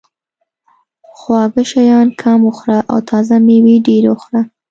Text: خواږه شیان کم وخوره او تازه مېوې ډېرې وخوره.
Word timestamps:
خواږه 1.17 1.63
شیان 1.71 2.07
کم 2.21 2.39
وخوره 2.47 2.79
او 2.91 2.97
تازه 3.09 3.35
مېوې 3.45 3.75
ډېرې 3.87 4.09
وخوره. 4.11 4.41